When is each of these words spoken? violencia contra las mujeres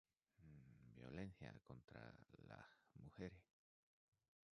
violencia 0.95 1.53
contra 1.63 2.11
las 2.47 2.65
mujeres 2.95 3.53